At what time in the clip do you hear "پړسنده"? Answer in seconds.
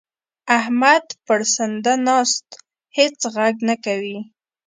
1.25-1.93